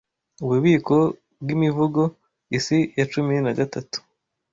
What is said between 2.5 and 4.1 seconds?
Isi ya cumi nagatatu